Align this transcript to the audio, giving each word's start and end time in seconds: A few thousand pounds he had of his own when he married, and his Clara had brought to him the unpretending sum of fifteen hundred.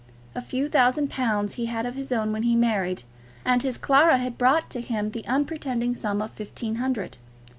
A 0.33 0.41
few 0.41 0.67
thousand 0.67 1.11
pounds 1.11 1.53
he 1.53 1.67
had 1.67 1.85
of 1.85 1.93
his 1.93 2.11
own 2.11 2.31
when 2.31 2.41
he 2.41 2.55
married, 2.55 3.03
and 3.45 3.61
his 3.61 3.77
Clara 3.77 4.17
had 4.17 4.35
brought 4.35 4.67
to 4.71 4.81
him 4.81 5.11
the 5.11 5.23
unpretending 5.27 5.93
sum 5.93 6.23
of 6.23 6.31
fifteen 6.31 6.77
hundred. 6.77 7.19